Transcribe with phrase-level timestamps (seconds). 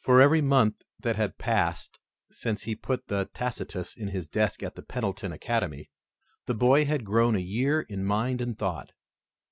[0.00, 2.00] For every month that had passed
[2.32, 5.90] since he put the Tacitus in his desk at Pendleton Academy,
[6.46, 8.90] the boy had grown a year in mind and thought.